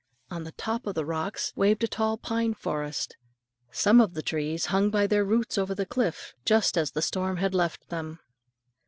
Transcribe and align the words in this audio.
On 0.31 0.45
the 0.45 0.51
top 0.53 0.87
of 0.87 0.95
the 0.95 1.05
rocks 1.05 1.53
waved 1.55 1.83
a 1.83 1.87
tall 1.87 2.17
pine 2.17 2.55
forest; 2.55 3.17
some 3.69 4.01
of 4.01 4.15
the 4.15 4.23
trees 4.23 4.65
hung 4.73 4.89
by 4.89 5.05
their 5.05 5.23
roots 5.23 5.59
over 5.59 5.75
the 5.75 5.85
cliff 5.85 6.33
just 6.43 6.75
as 6.75 6.93
the 6.93 7.03
storm 7.03 7.37
had 7.37 7.53
left 7.53 7.89
them. 7.89 8.17